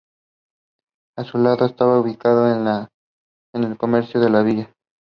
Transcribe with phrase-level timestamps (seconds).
[1.15, 2.87] A su lado estaba ubicado el
[3.77, 4.73] cementerio de la villa.